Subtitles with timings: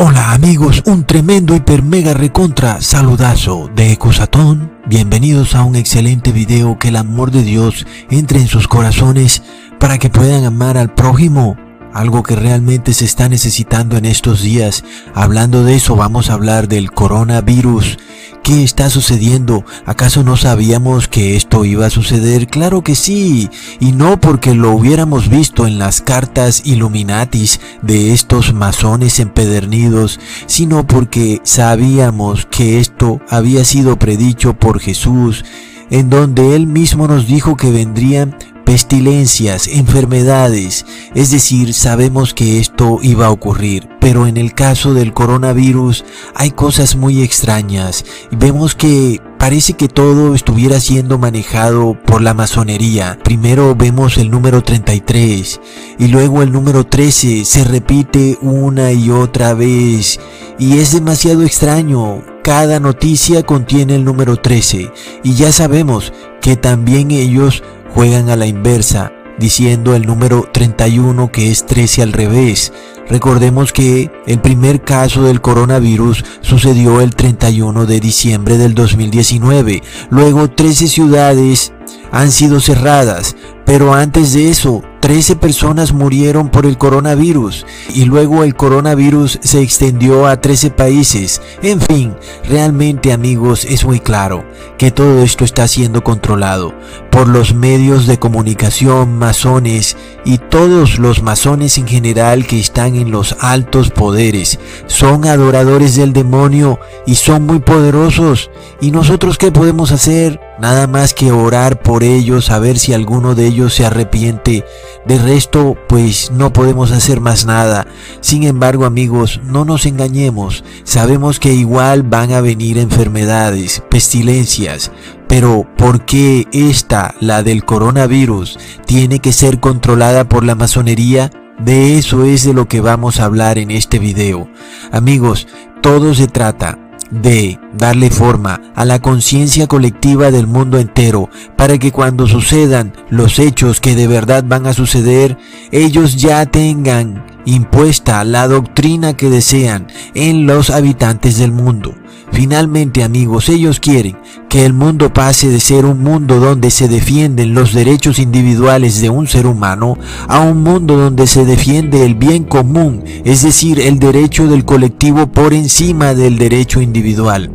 [0.00, 4.72] Hola amigos, un tremendo hiper mega recontra saludazo de Ecosatón.
[4.86, 6.78] Bienvenidos a un excelente video.
[6.78, 9.42] Que el amor de Dios entre en sus corazones
[9.80, 11.56] para que puedan amar al prójimo
[11.98, 14.84] algo que realmente se está necesitando en estos días.
[15.14, 17.98] Hablando de eso, vamos a hablar del coronavirus.
[18.44, 19.64] ¿Qué está sucediendo?
[19.84, 22.46] ¿Acaso no sabíamos que esto iba a suceder?
[22.46, 28.54] Claro que sí, y no porque lo hubiéramos visto en las cartas Illuminatis de estos
[28.54, 35.44] masones empedernidos, sino porque sabíamos que esto había sido predicho por Jesús,
[35.90, 38.36] en donde él mismo nos dijo que vendrían
[38.68, 45.14] pestilencias, enfermedades, es decir, sabemos que esto iba a ocurrir, pero en el caso del
[45.14, 48.04] coronavirus hay cosas muy extrañas.
[48.30, 53.18] Vemos que parece que todo estuviera siendo manejado por la masonería.
[53.24, 55.60] Primero vemos el número 33
[55.98, 60.20] y luego el número 13 se repite una y otra vez
[60.58, 62.22] y es demasiado extraño.
[62.44, 64.92] Cada noticia contiene el número 13
[65.22, 67.62] y ya sabemos que también ellos
[67.98, 69.10] juegan a la inversa,
[69.40, 72.72] diciendo el número 31 que es 13 al revés.
[73.08, 79.82] Recordemos que el primer caso del coronavirus sucedió el 31 de diciembre del 2019.
[80.10, 81.72] Luego 13 ciudades
[82.12, 83.34] han sido cerradas,
[83.66, 89.60] pero antes de eso 13 personas murieron por el coronavirus y luego el coronavirus se
[89.62, 91.40] extendió a 13 países.
[91.62, 92.14] En fin,
[92.48, 94.44] realmente amigos es muy claro
[94.76, 96.74] que todo esto está siendo controlado
[97.10, 103.10] por los medios de comunicación masones y todos los masones en general que están en
[103.10, 104.58] los altos poderes.
[104.86, 108.50] Son adoradores del demonio y son muy poderosos.
[108.80, 110.47] ¿Y nosotros qué podemos hacer?
[110.60, 114.64] Nada más que orar por ellos a ver si alguno de ellos se arrepiente
[115.06, 117.86] de resto, pues no podemos hacer más nada.
[118.20, 120.64] Sin embargo, amigos, no nos engañemos.
[120.82, 124.90] Sabemos que igual van a venir enfermedades, pestilencias.
[125.28, 131.30] Pero ¿por qué esta, la del coronavirus, tiene que ser controlada por la masonería?
[131.58, 134.48] De eso es de lo que vamos a hablar en este video.
[134.90, 135.46] Amigos,
[135.82, 136.78] todo se trata
[137.10, 143.38] de darle forma a la conciencia colectiva del mundo entero para que cuando sucedan los
[143.38, 145.36] hechos que de verdad van a suceder,
[145.70, 151.94] ellos ya tengan impuesta la doctrina que desean en los habitantes del mundo.
[152.30, 154.18] Finalmente amigos, ellos quieren
[154.48, 159.10] que el mundo pase de ser un mundo donde se defienden los derechos individuales de
[159.10, 159.96] un ser humano
[160.28, 165.26] a un mundo donde se defiende el bien común, es decir, el derecho del colectivo
[165.28, 167.50] por encima del derecho individual.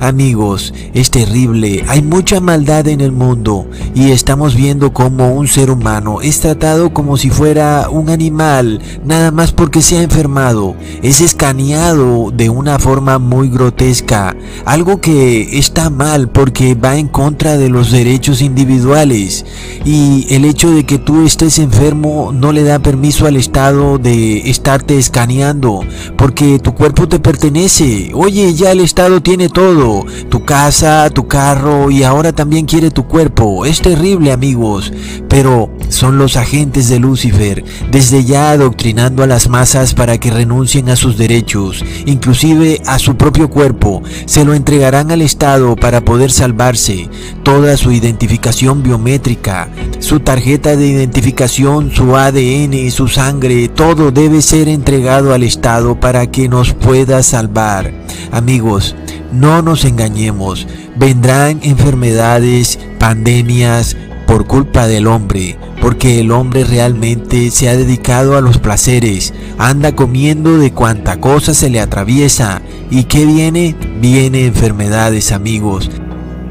[0.00, 5.70] Amigos, es terrible, hay mucha maldad en el mundo y estamos viendo cómo un ser
[5.70, 11.20] humano es tratado como si fuera un animal, nada más porque se ha enfermado, es
[11.20, 17.68] escaneado de una forma muy grotesca, algo que está mal porque va en contra de
[17.68, 19.44] los derechos individuales.
[19.84, 24.50] Y el hecho de que tú estés enfermo no le da permiso al Estado de
[24.50, 25.80] estarte escaneando
[26.16, 28.10] porque tu cuerpo te pertenece.
[28.14, 33.06] Oye, ya el Estado tiene todo tu casa, tu carro y ahora también quiere tu
[33.06, 33.66] cuerpo.
[33.66, 34.92] Es terrible amigos,
[35.28, 40.88] pero son los agentes de Lucifer, desde ya adoctrinando a las masas para que renuncien
[40.88, 44.02] a sus derechos, inclusive a su propio cuerpo.
[44.26, 47.08] Se lo entregarán al Estado para poder salvarse.
[47.42, 49.68] Toda su identificación biométrica,
[50.00, 56.30] su tarjeta de identificación, su ADN, su sangre, todo debe ser entregado al Estado para
[56.30, 57.92] que nos pueda salvar.
[58.30, 58.94] Amigos,
[59.32, 60.66] no nos engañemos,
[60.96, 63.96] vendrán enfermedades, pandemias
[64.28, 69.96] por culpa del hombre, porque el hombre realmente se ha dedicado a los placeres, anda
[69.96, 72.60] comiendo de cuanta cosa se le atraviesa.
[72.90, 73.74] ¿Y qué viene?
[74.02, 75.90] Viene enfermedades, amigos.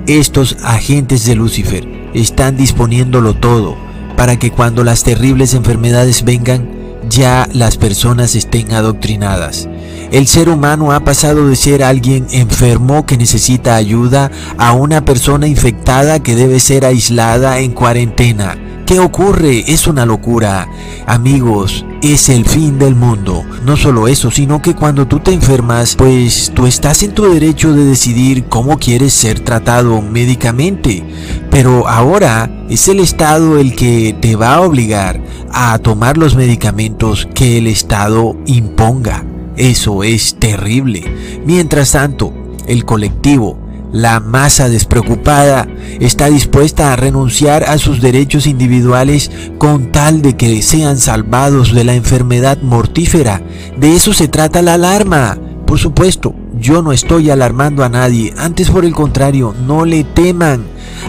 [0.07, 3.77] Estos agentes de Lucifer están disponiéndolo todo
[4.17, 6.67] para que cuando las terribles enfermedades vengan,
[7.07, 9.69] ya las personas estén adoctrinadas.
[10.11, 15.47] El ser humano ha pasado de ser alguien enfermo que necesita ayuda a una persona
[15.47, 18.57] infectada que debe ser aislada en cuarentena.
[18.85, 19.65] ¿Qué ocurre?
[19.67, 20.65] Es una locura.
[21.07, 23.43] Amigos, es el fin del mundo.
[23.65, 27.73] No solo eso, sino que cuando tú te enfermas, pues tú estás en tu derecho
[27.73, 31.03] de decidir cómo quieres ser tratado médicamente.
[31.51, 35.21] Pero ahora es el Estado el que te va a obligar
[35.51, 39.25] a tomar los medicamentos que el Estado imponga.
[39.57, 41.03] Eso es terrible.
[41.45, 42.33] Mientras tanto,
[42.67, 43.59] el colectivo
[43.91, 45.65] La masa despreocupada
[46.01, 51.85] está dispuesta a renunciar a sus derechos individuales con tal de que sean salvados de
[51.85, 53.41] la enfermedad mortífera.
[53.77, 55.37] De eso se trata la alarma.
[55.65, 60.65] Por supuesto, yo no estoy alarmando a nadie, antes por el contrario, no le teman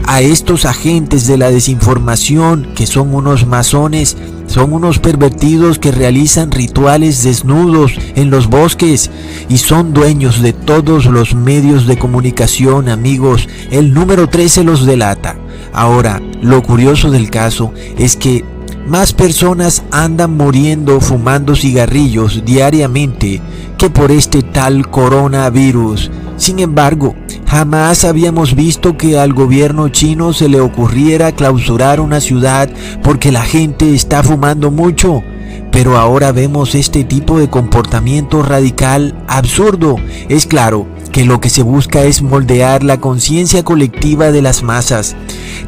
[0.07, 4.17] a estos agentes de la desinformación que son unos masones,
[4.47, 9.11] son unos pervertidos que realizan rituales desnudos en los bosques
[9.49, 13.49] y son dueños de todos los medios de comunicación, amigos.
[13.71, 15.37] El número 13 los delata.
[15.73, 18.45] Ahora, lo curioso del caso es que
[18.89, 23.41] más personas andan muriendo fumando cigarrillos diariamente
[23.77, 26.11] que por este tal coronavirus.
[26.37, 27.15] Sin embargo,
[27.47, 32.69] jamás habíamos visto que al gobierno chino se le ocurriera clausurar una ciudad
[33.03, 35.23] porque la gente está fumando mucho.
[35.71, 39.97] Pero ahora vemos este tipo de comportamiento radical absurdo.
[40.29, 45.17] Es claro que lo que se busca es moldear la conciencia colectiva de las masas.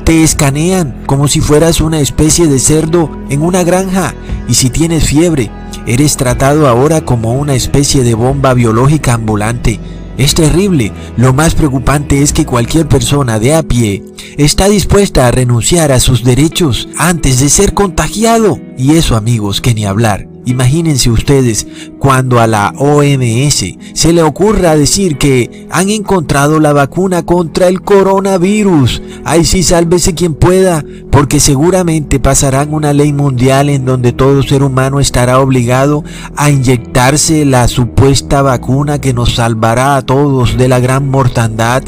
[0.05, 4.15] Te escanean como si fueras una especie de cerdo en una granja
[4.49, 5.51] y si tienes fiebre,
[5.87, 9.81] eres tratado ahora como una especie de bomba biológica ambulante.
[10.19, 10.93] Es terrible.
[11.17, 14.05] Lo más preocupante es que cualquier persona de a pie
[14.37, 18.59] está dispuesta a renunciar a sus derechos antes de ser contagiado.
[18.77, 20.30] Y eso amigos, que ni hablar.
[20.47, 21.67] Imagínense ustedes
[21.99, 27.83] cuando a la OMS se le ocurra decir que han encontrado la vacuna contra el
[27.83, 29.03] coronavirus.
[29.25, 34.63] Ay sí, sálvese quien pueda, porque seguramente pasarán una ley mundial en donde todo ser
[34.63, 36.05] humano estará obligado
[36.37, 41.83] a inyectarse la supuesta vacuna que nos salvará a todos de la gran mortandad.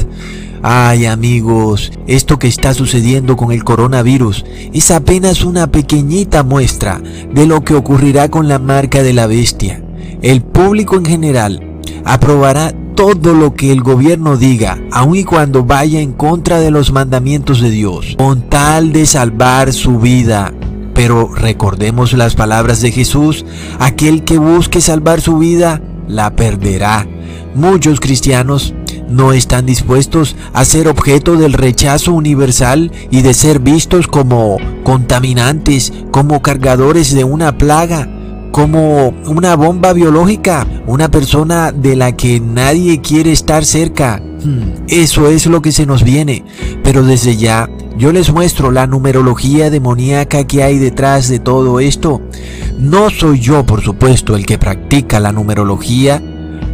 [0.65, 7.01] Ay amigos, esto que está sucediendo con el coronavirus es apenas una pequeñita muestra
[7.33, 9.83] de lo que ocurrirá con la marca de la bestia.
[10.21, 15.99] El público en general aprobará todo lo que el gobierno diga, aun y cuando vaya
[15.99, 20.53] en contra de los mandamientos de Dios, con tal de salvar su vida.
[20.93, 23.43] Pero recordemos las palabras de Jesús,
[23.79, 27.05] aquel que busque salvar su vida, la perderá.
[27.53, 28.73] Muchos cristianos
[29.13, 35.93] no están dispuestos a ser objeto del rechazo universal y de ser vistos como contaminantes,
[36.11, 38.09] como cargadores de una plaga,
[38.51, 44.21] como una bomba biológica, una persona de la que nadie quiere estar cerca.
[44.43, 46.43] Hmm, eso es lo que se nos viene,
[46.83, 52.21] pero desde ya yo les muestro la numerología demoníaca que hay detrás de todo esto.
[52.79, 56.21] No soy yo, por supuesto, el que practica la numerología,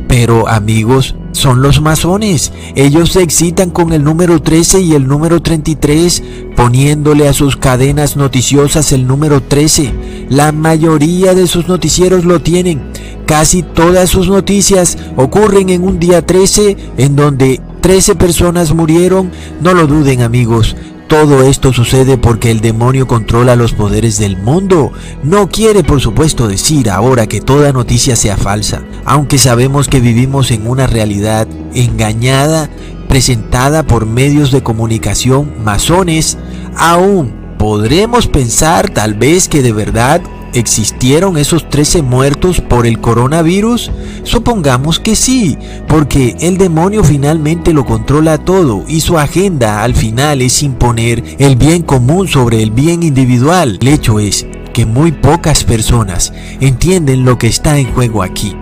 [0.08, 2.52] pero amigos, son los masones.
[2.76, 6.22] Ellos se excitan con el número 13 y el número 33,
[6.56, 10.28] poniéndole a sus cadenas noticiosas el número 13.
[10.30, 12.82] La mayoría de sus noticieros lo tienen.
[13.26, 19.32] Casi todas sus noticias ocurren en un día 13 en donde 13 personas murieron.
[19.62, 20.76] No lo duden amigos,
[21.10, 24.94] todo esto sucede porque el demonio controla los poderes del mundo.
[25.24, 30.52] No quiere, por supuesto, decir ahora que toda noticia sea falsa, aunque sabemos que vivimos
[30.52, 32.70] en una realidad engañada,
[33.08, 36.38] presentada por medios de comunicación masones,
[36.78, 40.22] aún podremos pensar tal vez que de verdad
[40.54, 43.92] ¿Existieron esos 13 muertos por el coronavirus?
[44.24, 50.42] Supongamos que sí, porque el demonio finalmente lo controla todo y su agenda al final
[50.42, 53.78] es imponer el bien común sobre el bien individual.
[53.80, 58.56] El hecho es que muy pocas personas entienden lo que está en juego aquí.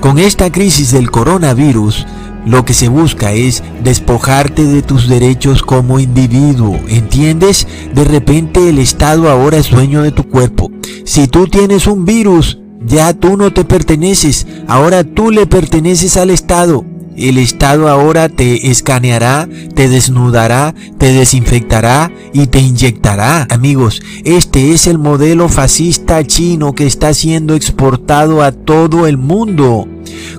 [0.00, 2.06] Con esta crisis del coronavirus,
[2.46, 7.66] lo que se busca es despojarte de tus derechos como individuo, ¿entiendes?
[7.94, 10.70] De repente el Estado ahora es dueño de tu cuerpo.
[11.04, 16.30] Si tú tienes un virus, ya tú no te perteneces, ahora tú le perteneces al
[16.30, 16.84] Estado.
[17.16, 23.46] El Estado ahora te escaneará, te desnudará, te desinfectará y te inyectará.
[23.50, 29.86] Amigos, este es el modelo fascista chino que está siendo exportado a todo el mundo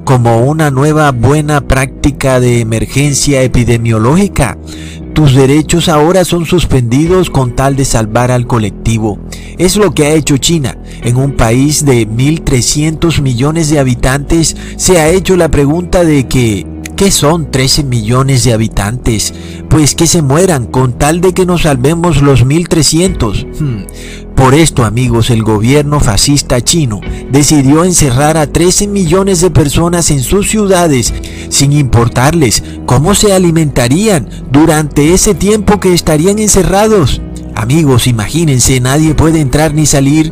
[0.04, 4.58] como una nueva buena práctica de emergencia epidemiológica.
[5.16, 9.18] Tus derechos ahora son suspendidos con tal de salvar al colectivo.
[9.58, 10.78] Es lo que ha hecho China.
[11.04, 16.68] En un país de 1.300 millones de habitantes se ha hecho la pregunta de que
[16.96, 19.34] ¿Qué son 13 millones de habitantes?
[19.70, 23.46] Pues que se mueran con tal de que nos salvemos los 1300.
[23.60, 23.84] Hmm.
[24.34, 30.22] Por esto, amigos, el gobierno fascista chino decidió encerrar a 13 millones de personas en
[30.22, 31.14] sus ciudades
[31.50, 37.22] sin importarles cómo se alimentarían durante ese tiempo que estarían encerrados.
[37.56, 40.32] Amigos, imagínense, nadie puede entrar ni salir.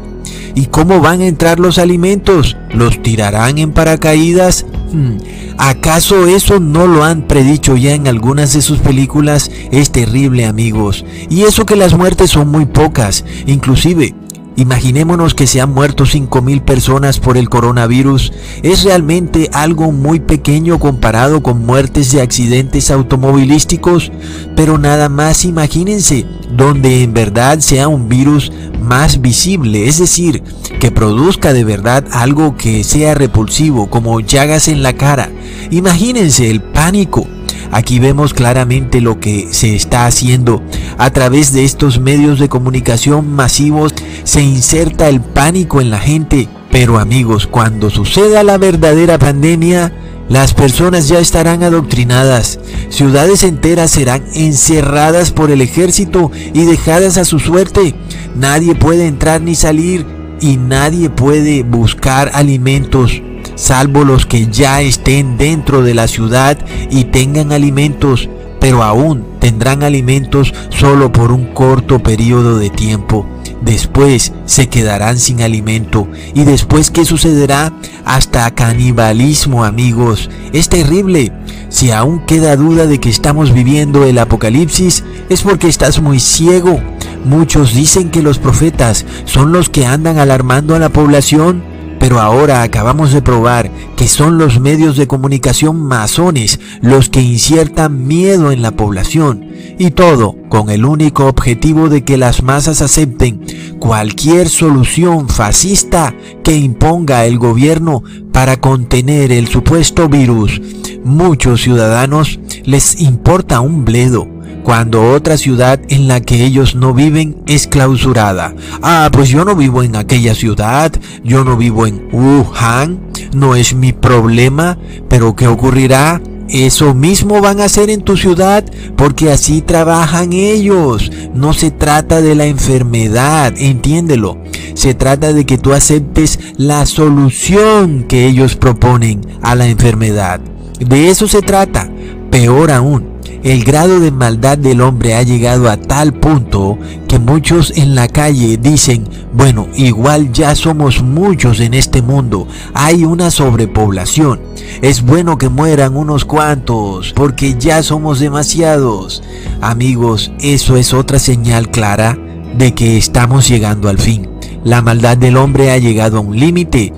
[0.55, 2.55] ¿Y cómo van a entrar los alimentos?
[2.71, 4.65] ¿Los tirarán en paracaídas?
[4.91, 5.17] Hmm,
[5.57, 9.51] ¿Acaso eso no lo han predicho ya en algunas de sus películas?
[9.71, 11.05] Es terrible amigos.
[11.29, 13.23] Y eso que las muertes son muy pocas.
[13.45, 14.15] Inclusive
[14.55, 18.31] Imaginémonos que se han muerto 5.000 personas por el coronavirus.
[18.61, 24.11] Es realmente algo muy pequeño comparado con muertes de accidentes automovilísticos,
[24.55, 30.43] pero nada más imagínense donde en verdad sea un virus más visible, es decir,
[30.79, 35.31] que produzca de verdad algo que sea repulsivo, como llagas en la cara.
[35.71, 37.27] Imagínense el pánico
[37.71, 40.61] Aquí vemos claramente lo que se está haciendo.
[40.97, 46.47] A través de estos medios de comunicación masivos se inserta el pánico en la gente.
[46.71, 49.93] Pero amigos, cuando suceda la verdadera pandemia,
[50.29, 52.59] las personas ya estarán adoctrinadas,
[52.89, 57.93] ciudades enteras serán encerradas por el ejército y dejadas a su suerte.
[58.35, 60.05] Nadie puede entrar ni salir
[60.43, 63.21] y nadie puede buscar alimentos
[63.55, 66.57] salvo los que ya estén dentro de la ciudad
[66.89, 73.25] y tengan alimentos, pero aún tendrán alimentos solo por un corto periodo de tiempo.
[73.61, 76.09] Después se quedarán sin alimento.
[76.33, 77.71] ¿Y después qué sucederá?
[78.03, 80.29] Hasta canibalismo, amigos.
[80.51, 81.31] Es terrible.
[81.69, 86.81] Si aún queda duda de que estamos viviendo el apocalipsis, es porque estás muy ciego.
[87.25, 92.63] Muchos dicen que los profetas son los que andan alarmando a la población pero ahora
[92.63, 98.61] acabamos de probar que son los medios de comunicación masones los que inciertan miedo en
[98.61, 99.47] la población.
[99.79, 103.45] Y todo con el único objetivo de que las masas acepten
[103.79, 106.13] cualquier solución fascista
[106.43, 108.03] que imponga el gobierno
[108.33, 110.61] para contener el supuesto virus.
[111.05, 114.27] Muchos ciudadanos les importa un bledo
[114.63, 118.55] cuando otra ciudad en la que ellos no viven es clausurada.
[118.81, 120.91] Ah, pues yo no vivo en aquella ciudad,
[121.23, 122.99] yo no vivo en Wuhan,
[123.33, 124.77] no es mi problema,
[125.09, 126.21] pero ¿qué ocurrirá?
[126.49, 128.63] Eso mismo van a hacer en tu ciudad
[128.95, 131.11] porque así trabajan ellos.
[131.33, 134.37] No se trata de la enfermedad, entiéndelo.
[134.75, 140.41] Se trata de que tú aceptes la solución que ellos proponen a la enfermedad.
[140.79, 141.89] De eso se trata.
[142.29, 143.12] Peor aún,
[143.43, 146.77] el grado de maldad del hombre ha llegado a tal punto
[147.09, 153.03] que muchos en la calle dicen, bueno, igual ya somos muchos en este mundo, hay
[153.03, 154.39] una sobrepoblación,
[154.81, 159.21] es bueno que mueran unos cuantos, porque ya somos demasiados.
[159.61, 162.17] Amigos, eso es otra señal clara
[162.57, 164.29] de que estamos llegando al fin.
[164.63, 166.93] La maldad del hombre ha llegado a un límite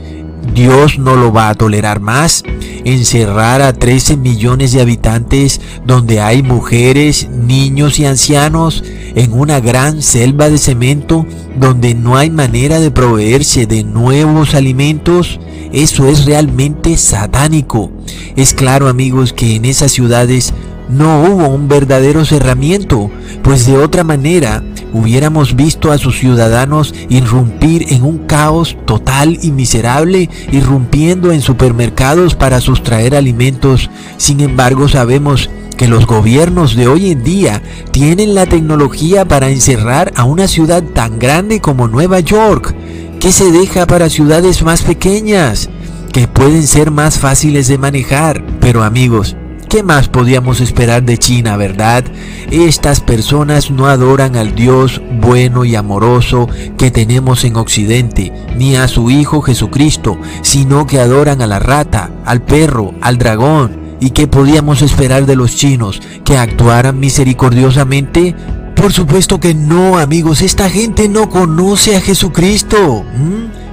[0.56, 2.44] Dios no lo va a tolerar más.
[2.86, 8.82] Encerrar a 13 millones de habitantes donde hay mujeres, niños y ancianos
[9.16, 11.26] en una gran selva de cemento
[11.58, 15.42] donde no hay manera de proveerse de nuevos alimentos,
[15.74, 17.92] eso es realmente satánico.
[18.38, 20.54] Es claro amigos que en esas ciudades
[20.90, 23.10] no hubo un verdadero cerramiento,
[23.44, 24.64] pues de otra manera
[24.94, 32.36] hubiéramos visto a sus ciudadanos irrumpir en un caos total y miserable, irrumpiendo en supermercados
[32.36, 33.90] para sustraer alimentos.
[34.18, 37.62] Sin embargo, sabemos que los gobiernos de hoy en día
[37.92, 42.74] tienen la tecnología para encerrar a una ciudad tan grande como Nueva York,
[43.20, 45.70] que se deja para ciudades más pequeñas,
[46.14, 48.46] que pueden ser más fáciles de manejar.
[48.62, 49.36] Pero amigos,
[49.76, 52.06] ¿Qué más podíamos esperar de China, verdad?
[52.50, 58.88] Estas personas no adoran al Dios bueno y amoroso que tenemos en Occidente, ni a
[58.88, 63.98] su Hijo Jesucristo, sino que adoran a la rata, al perro, al dragón.
[64.00, 66.02] ¿Y qué podíamos esperar de los chinos?
[66.24, 68.34] ¿Que actuaran misericordiosamente?
[68.78, 73.04] Por supuesto que no, amigos, esta gente no conoce a Jesucristo.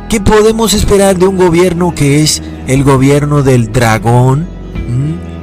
[0.09, 4.49] ¿Qué podemos esperar de un gobierno que es el gobierno del dragón?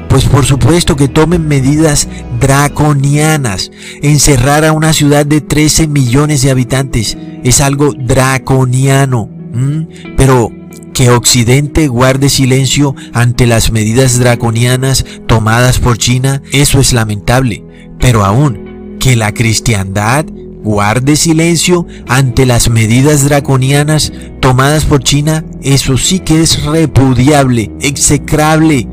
[0.09, 2.07] Pues por supuesto que tomen medidas
[2.39, 3.71] draconianas.
[4.01, 9.29] Encerrar a una ciudad de 13 millones de habitantes es algo draconiano.
[10.17, 10.51] Pero
[10.93, 17.63] que Occidente guarde silencio ante las medidas draconianas tomadas por China, eso es lamentable.
[17.99, 20.25] Pero aún, que la cristiandad
[20.63, 24.11] guarde silencio ante las medidas draconianas
[24.41, 28.87] tomadas por China, eso sí que es repudiable, execrable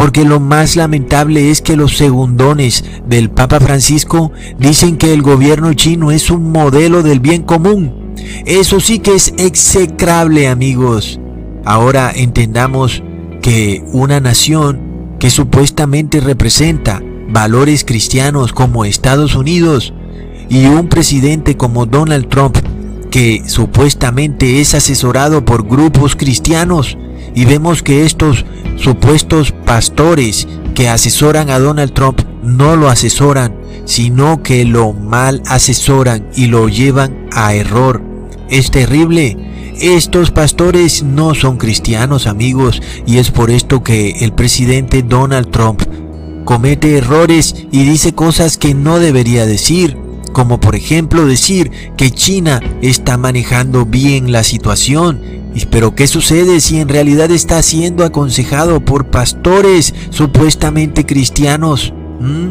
[0.00, 5.74] porque lo más lamentable es que los segundones del Papa Francisco dicen que el gobierno
[5.74, 8.14] chino es un modelo del bien común.
[8.46, 11.20] Eso sí que es execrable, amigos.
[11.66, 13.02] Ahora entendamos
[13.42, 19.92] que una nación que supuestamente representa valores cristianos como Estados Unidos
[20.48, 22.56] y un presidente como Donald Trump
[23.10, 26.96] que supuestamente es asesorado por grupos cristianos
[27.34, 28.44] y vemos que estos
[28.76, 36.28] supuestos pastores que asesoran a Donald Trump no lo asesoran, sino que lo mal asesoran
[36.34, 38.02] y lo llevan a error.
[38.48, 39.36] Es terrible.
[39.80, 45.82] Estos pastores no son cristianos amigos y es por esto que el presidente Donald Trump
[46.44, 49.96] comete errores y dice cosas que no debería decir
[50.32, 55.20] como por ejemplo decir que China está manejando bien la situación.
[55.70, 61.92] Pero ¿qué sucede si en realidad está siendo aconsejado por pastores supuestamente cristianos?
[62.20, 62.50] ¿Mm?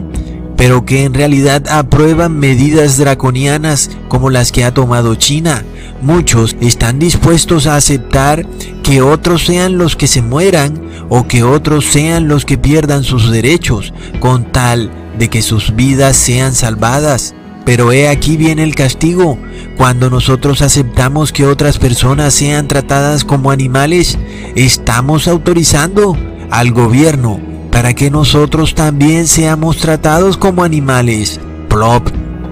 [0.57, 5.63] Pero que en realidad aprueban medidas draconianas como las que ha tomado China.
[6.01, 8.45] Muchos están dispuestos a aceptar
[8.83, 13.31] que otros sean los que se mueran o que otros sean los que pierdan sus
[13.31, 17.35] derechos con tal de que sus vidas sean salvadas.
[17.65, 19.37] Pero he aquí viene el castigo.
[19.77, 24.17] Cuando nosotros aceptamos que otras personas sean tratadas como animales,
[24.55, 26.17] estamos autorizando
[26.49, 27.39] al gobierno
[27.71, 31.39] para que nosotros también seamos tratados como animales.
[31.69, 32.09] Plop,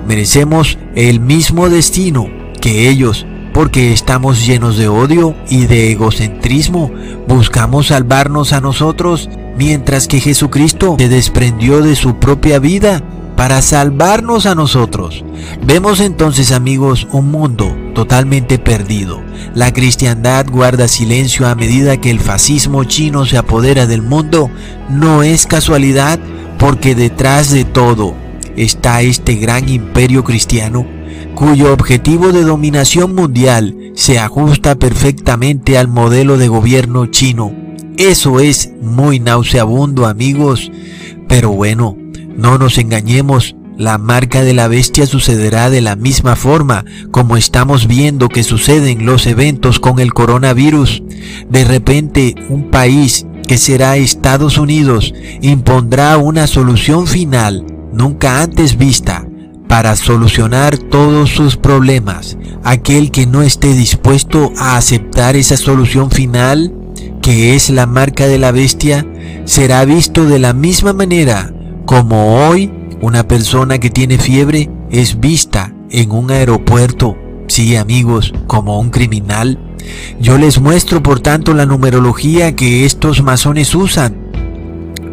[0.08, 2.28] merecemos el mismo destino
[2.62, 6.92] que ellos, porque estamos llenos de odio y de egocentrismo.
[7.28, 13.02] Buscamos salvarnos a nosotros, mientras que Jesucristo se desprendió de su propia vida
[13.38, 15.24] para salvarnos a nosotros.
[15.66, 19.22] Vemos entonces amigos un mundo totalmente perdido.
[19.54, 24.50] La cristiandad guarda silencio a medida que el fascismo chino se apodera del mundo.
[24.90, 26.20] No es casualidad
[26.58, 28.16] porque detrás de todo
[28.58, 30.86] está este gran imperio cristiano
[31.36, 37.54] cuyo objetivo de dominación mundial se ajusta perfectamente al modelo de gobierno chino.
[37.98, 40.72] Eso es muy nauseabundo amigos,
[41.28, 41.96] pero bueno,
[42.38, 47.88] no nos engañemos, la marca de la bestia sucederá de la misma forma como estamos
[47.88, 51.04] viendo que suceden los eventos con el coronavirus.
[51.50, 59.28] De repente, un país que será Estados Unidos impondrá una solución final nunca antes vista
[59.68, 62.38] para solucionar todos sus problemas.
[62.64, 66.74] Aquel que no esté dispuesto a aceptar esa solución final,
[67.22, 69.06] que es la marca de la bestia,
[69.46, 71.54] será visto de la misma manera
[71.88, 72.70] como hoy
[73.02, 79.58] una persona que tiene fiebre es vista en un aeropuerto, sí amigos, como un criminal.
[80.20, 84.18] Yo les muestro por tanto la numerología que estos masones usan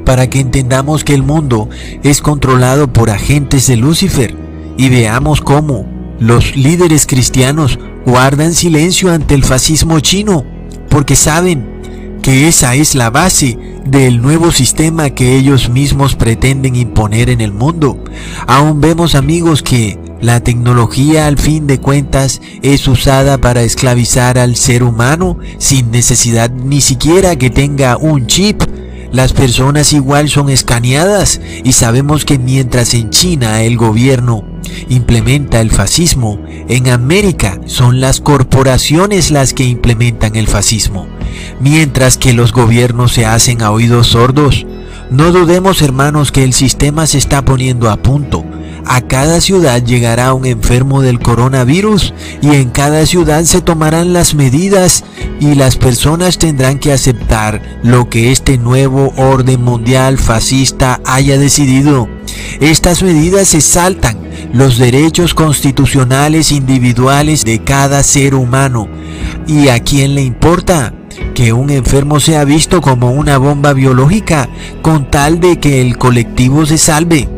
[0.04, 1.68] para que entendamos que el mundo
[2.02, 4.36] es controlado por agentes de Lucifer
[4.76, 5.86] y veamos cómo
[6.18, 10.44] los líderes cristianos guardan silencio ante el fascismo chino
[10.88, 17.30] porque saben que esa es la base del nuevo sistema que ellos mismos pretenden imponer
[17.30, 18.02] en el mundo.
[18.46, 24.56] Aún vemos amigos que la tecnología al fin de cuentas es usada para esclavizar al
[24.56, 28.62] ser humano sin necesidad ni siquiera que tenga un chip.
[29.12, 34.53] Las personas igual son escaneadas y sabemos que mientras en China el gobierno
[34.88, 41.06] implementa el fascismo, en América son las corporaciones las que implementan el fascismo
[41.60, 44.66] mientras que los gobiernos se hacen a oídos sordos.
[45.10, 48.44] No dudemos, hermanos, que el sistema se está poniendo a punto.
[48.86, 54.34] A cada ciudad llegará un enfermo del coronavirus y en cada ciudad se tomarán las
[54.34, 55.04] medidas
[55.40, 62.08] y las personas tendrán que aceptar lo que este nuevo orden mundial fascista haya decidido.
[62.60, 64.18] Estas medidas se saltan
[64.52, 68.88] los derechos constitucionales individuales de cada ser humano.
[69.46, 70.92] ¿Y a quién le importa?
[71.34, 74.48] Que un enfermo sea visto como una bomba biológica
[74.82, 77.28] con tal de que el colectivo se salve.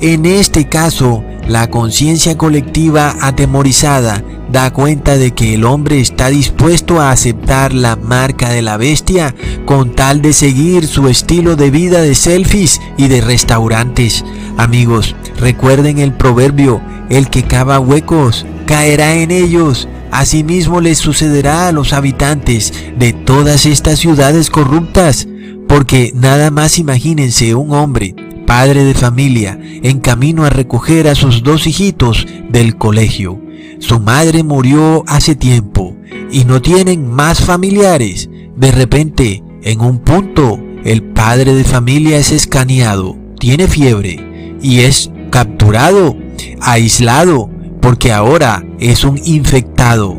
[0.00, 7.00] En este caso, la conciencia colectiva atemorizada da cuenta de que el hombre está dispuesto
[7.00, 12.00] a aceptar la marca de la bestia con tal de seguir su estilo de vida
[12.00, 14.24] de selfies y de restaurantes.
[14.56, 19.88] Amigos, recuerden el proverbio, el que cava huecos, caerá en ellos.
[20.16, 25.28] Asimismo les sucederá a los habitantes de todas estas ciudades corruptas,
[25.68, 31.42] porque nada más imagínense un hombre, padre de familia, en camino a recoger a sus
[31.42, 33.42] dos hijitos del colegio.
[33.78, 35.94] Su madre murió hace tiempo
[36.32, 38.30] y no tienen más familiares.
[38.56, 45.10] De repente, en un punto, el padre de familia es escaneado, tiene fiebre y es
[45.30, 46.16] capturado,
[46.62, 47.50] aislado
[47.86, 50.18] porque ahora es un infectado.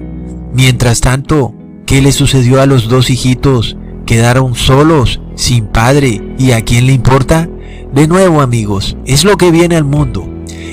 [0.53, 1.53] Mientras tanto,
[1.86, 3.75] ¿qué le sucedió a los dos hijitos?
[4.06, 7.49] Quedaron solos, sin padre, ¿y a quién le importa?
[7.93, 10.30] De nuevo amigos, es lo que viene al mundo.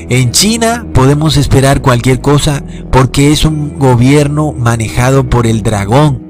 [0.09, 6.23] En China podemos esperar cualquier cosa porque es un gobierno manejado por el dragón.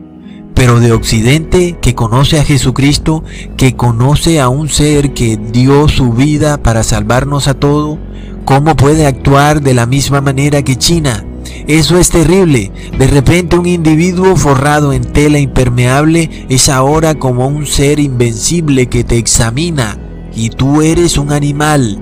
[0.55, 3.23] Pero de Occidente, que conoce a Jesucristo,
[3.59, 7.99] que conoce a un ser que dio su vida para salvarnos a todos,
[8.45, 11.25] ¿cómo puede actuar de la misma manera que China?
[11.67, 12.71] Eso es terrible.
[12.99, 19.05] De repente un individuo forrado en tela impermeable es ahora como un ser invencible que
[19.05, 19.99] te examina
[20.35, 21.99] y tú eres un animal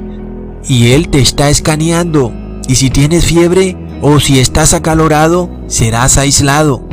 [0.67, 2.33] y él te está escaneando
[2.69, 6.92] y si tienes fiebre o si estás acalorado serás aislado.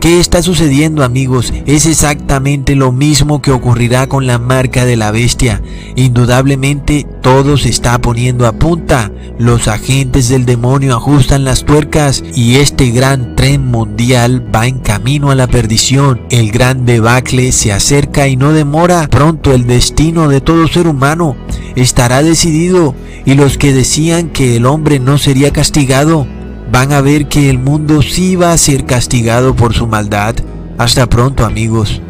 [0.00, 1.52] ¿Qué está sucediendo amigos?
[1.66, 5.60] Es exactamente lo mismo que ocurrirá con la marca de la bestia.
[5.94, 9.12] Indudablemente todo se está poniendo a punta.
[9.38, 15.30] Los agentes del demonio ajustan las tuercas y este gran tren mundial va en camino
[15.30, 16.22] a la perdición.
[16.30, 19.06] El gran debacle se acerca y no demora.
[19.10, 21.36] Pronto el destino de todo ser humano
[21.76, 22.94] estará decidido
[23.26, 26.26] y los que decían que el hombre no sería castigado
[26.70, 30.36] van a ver que el mundo sí va a ser castigado por su maldad.
[30.78, 32.00] Hasta pronto amigos.